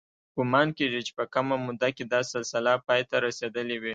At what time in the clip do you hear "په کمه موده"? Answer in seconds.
1.19-1.89